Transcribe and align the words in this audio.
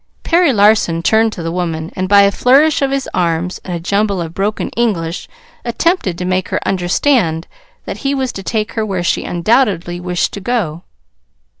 Perry 0.23 0.51
Larson 0.51 1.03
turned 1.03 1.31
to 1.33 1.43
the 1.43 1.51
woman, 1.51 1.91
and 1.95 2.09
by 2.09 2.23
a 2.23 2.31
flourish 2.31 2.81
of 2.81 2.89
his 2.89 3.07
arms 3.13 3.59
and 3.63 3.75
a 3.75 3.79
jumble 3.79 4.19
of 4.19 4.33
broken 4.33 4.69
English 4.69 5.29
attempted 5.63 6.17
to 6.17 6.25
make 6.25 6.49
her 6.49 6.59
understand 6.67 7.45
that 7.85 7.97
he 7.97 8.15
was 8.15 8.31
to 8.31 8.41
take 8.41 8.71
her 8.73 8.83
where 8.83 9.03
she 9.03 9.25
undoubtedly 9.25 9.99
wished 9.99 10.33
to 10.33 10.39
go. 10.41 10.81